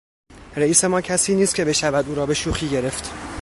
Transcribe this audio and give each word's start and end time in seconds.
رییس 0.55 0.83
ما 0.83 1.01
کسی 1.01 1.35
نیست 1.35 1.55
که 1.55 1.65
بشود 1.65 2.07
او 2.09 2.15
را 2.15 2.25
به 2.25 2.33
شوخی 2.33 2.69
گرفت. 2.69 3.11